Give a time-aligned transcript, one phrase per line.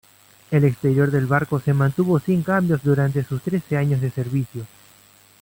[0.49, 4.65] El exterior del barco se mantuvo sin cambios durante sus trece años de servicio.